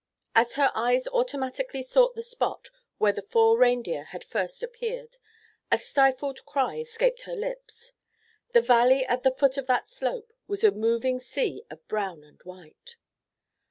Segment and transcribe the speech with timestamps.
[0.33, 5.17] As her eyes automatically sought the spot where the four reindeer had first appeared,
[5.71, 7.93] a stifled cry escaped her lips.
[8.53, 12.41] The valley at the foot of that slope was a moving sea of brown and
[12.41, 12.95] white.